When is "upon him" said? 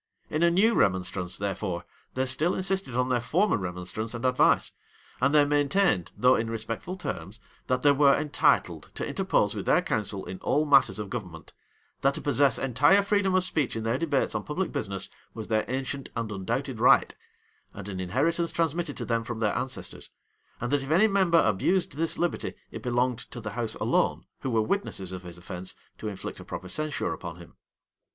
27.13-27.53